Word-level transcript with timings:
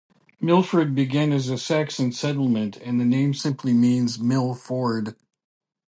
Milford 0.39 0.95
began 0.95 1.31
as 1.31 1.47
a 1.47 1.59
Saxon 1.59 2.11
settlement, 2.11 2.75
and 2.77 2.99
the 2.99 3.05
name 3.05 3.35
simply 3.35 3.71
means 3.71 4.17
"mill 4.17 4.55
ford". 4.55 5.15